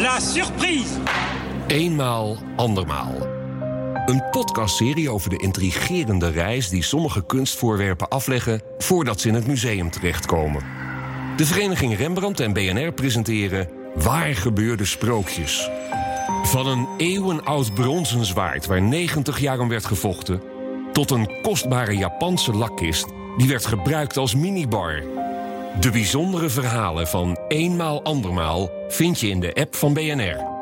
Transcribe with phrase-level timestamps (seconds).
[0.00, 0.98] La surprise
[1.66, 3.12] Eenmaal, andermaal.
[4.06, 9.90] Een podcastserie over de intrigerende reis die sommige kunstvoorwerpen afleggen voordat ze in het museum
[9.90, 10.64] terechtkomen.
[11.36, 15.70] De vereniging Rembrandt en BNR presenteren Waar gebeurde sprookjes?
[16.42, 20.42] Van een eeuwenoud bronzen zwaard waar 90 jaar om werd gevochten,
[20.92, 23.06] tot een kostbare Japanse lakkist
[23.36, 25.02] die werd gebruikt als minibar.
[25.78, 30.59] De bijzondere verhalen van Eenmaal Andermaal vind je in de app van BNR.